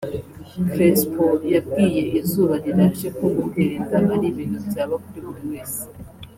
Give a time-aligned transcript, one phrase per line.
[0.71, 5.81] Crespo yabwiye Izuba Rirashe ko gutera inda ari ibintu byaba kuri buri wese